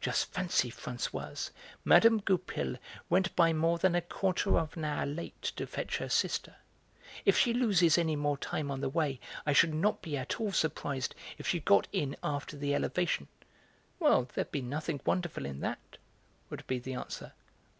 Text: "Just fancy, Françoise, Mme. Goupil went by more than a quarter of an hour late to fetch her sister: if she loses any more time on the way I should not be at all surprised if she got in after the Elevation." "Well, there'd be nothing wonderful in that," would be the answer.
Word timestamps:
"Just 0.00 0.32
fancy, 0.32 0.70
Françoise, 0.70 1.50
Mme. 1.84 2.18
Goupil 2.18 2.76
went 3.10 3.34
by 3.34 3.52
more 3.52 3.76
than 3.76 3.96
a 3.96 4.00
quarter 4.02 4.56
of 4.56 4.76
an 4.76 4.84
hour 4.84 5.04
late 5.04 5.42
to 5.56 5.66
fetch 5.66 5.96
her 5.98 6.08
sister: 6.08 6.54
if 7.24 7.36
she 7.36 7.52
loses 7.52 7.98
any 7.98 8.14
more 8.14 8.36
time 8.38 8.70
on 8.70 8.80
the 8.80 8.88
way 8.88 9.18
I 9.44 9.52
should 9.52 9.74
not 9.74 10.00
be 10.00 10.16
at 10.16 10.38
all 10.40 10.52
surprised 10.52 11.16
if 11.38 11.48
she 11.48 11.58
got 11.58 11.88
in 11.90 12.14
after 12.22 12.56
the 12.56 12.72
Elevation." 12.72 13.26
"Well, 13.98 14.28
there'd 14.32 14.52
be 14.52 14.62
nothing 14.62 15.00
wonderful 15.04 15.44
in 15.44 15.58
that," 15.62 15.98
would 16.50 16.64
be 16.68 16.78
the 16.78 16.94
answer. 16.94 17.32